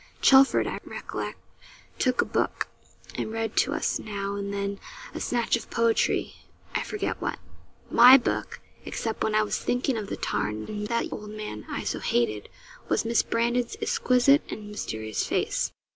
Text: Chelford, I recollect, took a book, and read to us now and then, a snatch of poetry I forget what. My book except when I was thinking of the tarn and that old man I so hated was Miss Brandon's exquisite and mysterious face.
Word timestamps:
Chelford, 0.19 0.65
I 0.65 0.79
recollect, 0.83 1.37
took 1.99 2.23
a 2.23 2.25
book, 2.25 2.67
and 3.13 3.31
read 3.31 3.55
to 3.57 3.71
us 3.71 3.99
now 3.99 4.33
and 4.33 4.51
then, 4.51 4.79
a 5.13 5.19
snatch 5.19 5.55
of 5.55 5.69
poetry 5.69 6.37
I 6.73 6.81
forget 6.81 7.21
what. 7.21 7.37
My 7.91 8.17
book 8.17 8.61
except 8.83 9.23
when 9.23 9.35
I 9.35 9.43
was 9.43 9.59
thinking 9.59 9.97
of 9.97 10.07
the 10.07 10.17
tarn 10.17 10.65
and 10.67 10.87
that 10.87 11.13
old 11.13 11.29
man 11.29 11.67
I 11.69 11.83
so 11.83 11.99
hated 11.99 12.49
was 12.89 13.05
Miss 13.05 13.21
Brandon's 13.21 13.77
exquisite 13.79 14.41
and 14.49 14.71
mysterious 14.71 15.27
face. 15.27 15.71